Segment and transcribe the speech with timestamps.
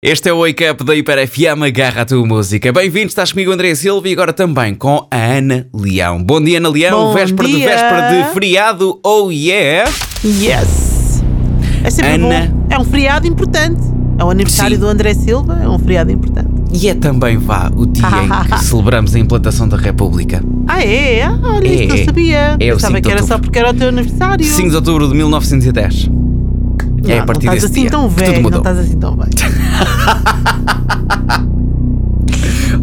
[0.00, 2.72] Este é o Wake Up da Hiper FM, agarra a tua música.
[2.72, 6.22] Bem-vindos, estás comigo André Silva e agora também com a Ana Leão.
[6.22, 7.06] Bom dia, Ana Leão.
[7.08, 7.66] Bom véspera de dia.
[7.68, 9.90] véspera de feriado, oh yeah!
[10.24, 11.20] Yes!
[11.82, 12.46] É sempre Ana.
[12.46, 12.66] bom.
[12.70, 13.80] É um feriado importante.
[14.16, 14.80] É o aniversário Sim.
[14.82, 16.48] do André Silva, é um feriado importante.
[16.72, 20.40] E é também, vá, o dia em que celebramos a implantação da República.
[20.68, 21.22] Ah, é?
[21.24, 22.04] Ah, olha, É, isso não é.
[22.04, 22.56] sabia.
[22.60, 24.44] É o Pensava 5 de que era só porque era o teu aniversário.
[24.44, 26.08] 5 de outubro de 1910.
[27.08, 29.30] Não, é a partir não estás assim dia tão velho, não estás assim tão velho.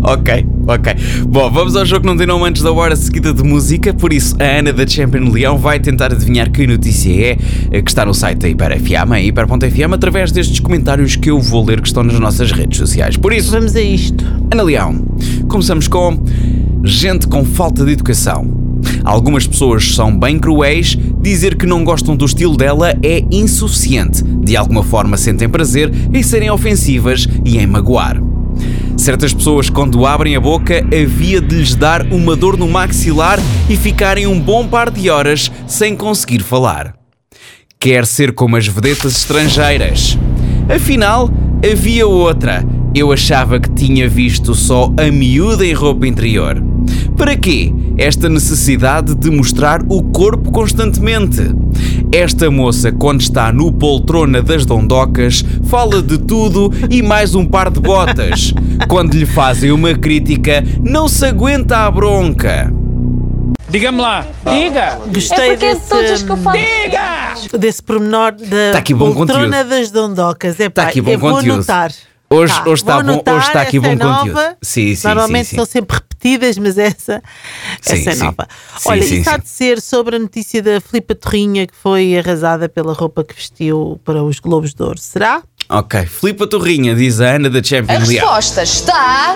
[0.08, 0.96] Ok, ok.
[1.28, 4.14] Bom, vamos ao jogo que não tem nome antes da hora seguida de música, por
[4.14, 7.38] isso a Ana da Champion Leão vai tentar adivinhar que notícia é
[7.72, 11.42] eh, que está no site da Hiper FM, em hiper.fm, através destes comentários que eu
[11.42, 13.18] vou ler que estão nas nossas redes sociais.
[13.18, 14.24] Por isso, Vamos a isto.
[14.52, 15.08] Ana Leão,
[15.48, 16.24] começamos com
[16.84, 18.48] gente com falta de educação.
[19.04, 24.24] Algumas pessoas são bem cruéis, dizer que não gostam do estilo dela é insuficiente.
[24.24, 28.22] De alguma forma sentem prazer em serem ofensivas e em magoar.
[28.96, 33.76] Certas pessoas, quando abrem a boca, havia de lhes dar uma dor no maxilar e
[33.76, 36.96] ficarem um bom par de horas sem conseguir falar.
[37.80, 40.18] Quer ser como as vedetas estrangeiras.
[40.74, 41.30] Afinal,
[41.70, 42.64] havia outra.
[42.94, 46.64] Eu achava que tinha visto só a miúda em roupa interior.
[47.18, 47.74] Para quê?
[47.98, 51.41] Esta necessidade de mostrar o corpo constantemente.
[52.12, 57.70] Esta moça, quando está no poltrona das dondocas, fala de tudo e mais um par
[57.71, 58.54] de botas.
[58.90, 62.71] Quando lhe fazem uma crítica, não se aguenta a bronca.
[63.70, 64.25] Diga-me lá.
[64.46, 65.00] Diga.
[65.13, 66.57] Gostei É porque é de todos os desse, que eu falo.
[67.59, 69.69] desse pormenor da Tá aqui bom poltrona conteúdo.
[69.69, 70.59] das dondocas.
[70.59, 71.53] É Tá aqui bom eu vou conteúdo.
[71.56, 71.91] anotar.
[72.30, 74.28] Hoje- Tá, hoje está vou bom- hoje está aqui bom é conteúdo.
[74.34, 74.56] nova.
[74.62, 75.56] Sim, sim, Normalmente sim, sim.
[75.57, 77.22] são sempre repetidas, mas essa,
[77.81, 78.23] Sim, essa é sim.
[78.23, 78.47] nova.
[78.78, 79.40] Sim, Olha, sim, isso há sim.
[79.41, 84.00] de ser sobre a notícia da Filipa Torrinha que foi arrasada pela roupa que vestiu
[84.03, 84.97] para os Globos de Ouro.
[84.97, 85.44] Será?
[85.69, 88.07] Ok, Filipa Torrinha, diz a Ana da A Champion Leão.
[88.09, 89.35] resposta está.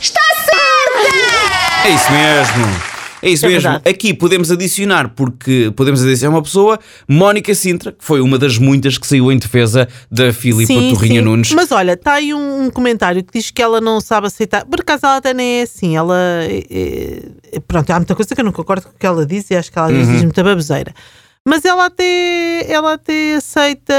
[0.00, 1.88] Está certa!
[1.88, 2.91] É isso mesmo.
[3.22, 3.62] É isso É mesmo.
[3.70, 3.88] verdade.
[3.88, 6.78] Aqui podemos adicionar, porque podemos adicionar uma pessoa,
[7.08, 11.52] Mónica Sintra, que foi uma das muitas que saiu em defesa da Filipa Torrinha Nunes.
[11.52, 14.64] Mas olha, está aí um, um comentário que diz que ela não sabe aceitar.
[14.66, 15.96] Por acaso ela até nem é assim.
[15.96, 16.18] Ela.
[16.42, 17.22] é-
[17.52, 19.54] é- pronto, há muita coisa que eu não concordo com o que ela diz e
[19.54, 20.12] acho que ela Uhum.
[20.12, 20.92] diz muita baboseira.
[21.44, 23.92] Mas ela até, ela até aceita,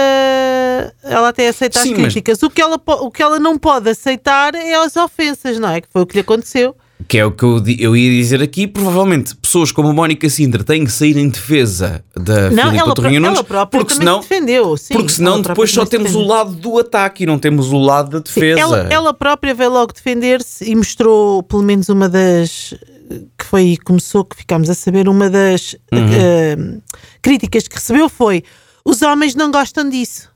[1.03, 2.41] ela até aceita Sim, as mas- críticas.
[2.43, 5.81] O, que ela, o que ela não pode aceitar é as ofensas, não é?
[5.81, 6.75] Que foi o que lhe aconteceu.
[7.07, 8.67] Que é o que eu, eu ia dizer aqui.
[8.67, 13.19] Provavelmente pessoas como a Mónica Sintra têm que sair em defesa da Não, pró- Torrinha
[13.19, 13.41] Nunes.
[13.71, 14.77] porque senão, se defendeu.
[14.77, 16.35] Sim, porque senão depois só temos o defendeu.
[16.35, 18.59] lado do ataque e não temos o lado da Sim, defesa.
[18.59, 22.73] Ela, ela própria veio logo defender-se e mostrou pelo menos uma das
[23.37, 25.99] que foi começou que ficámos a saber uma das Uhum.
[26.13, 26.57] eh,
[27.21, 28.43] críticas que recebeu foi
[28.85, 30.29] os homens não gostam disso.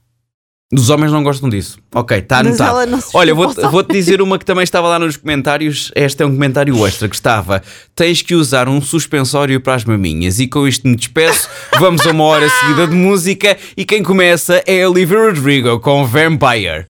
[0.74, 1.80] Os homens não gostam disso.
[1.96, 3.02] Ok, está anotado.
[3.14, 5.94] Olha, vou-te vou-te dizer uma que também estava lá nos comentários.
[5.96, 7.64] Este é um comentário extra que estava.
[7.96, 10.42] Tens que usar um suspensório para as maminhas.
[10.42, 11.48] E com isto me despeço.
[11.80, 13.58] Vamos a uma hora seguida de música.
[13.78, 16.86] E quem começa é a Olivia Rodrigo com Vampire.